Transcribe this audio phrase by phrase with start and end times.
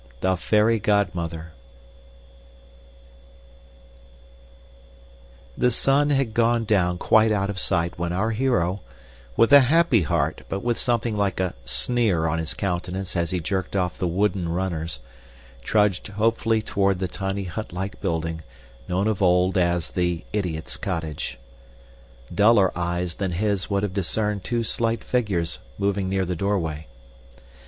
[0.21, 1.51] The Fairy Godmother
[5.55, 8.81] The sun had gone down quite out of sight when our hero
[9.37, 13.39] with a happy heart but with something like a sneer on his countenance as he
[13.39, 15.01] jerked off the wooden "runners"
[15.61, 18.41] trudged hopefully toward the tiny hutlike building,
[18.87, 21.37] known of old as the "idiot's cottage."
[22.33, 26.87] Duller eyes than his would have discerned two slight figures moving near the doorway.